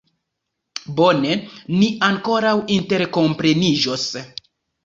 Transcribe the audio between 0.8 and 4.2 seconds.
Bone, ni ankoraŭ interkompreniĝos.